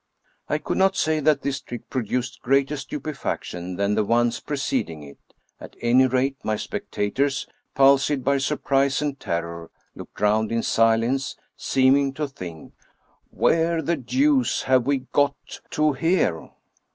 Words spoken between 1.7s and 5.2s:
produced greater stupe faction than the ones preceding it: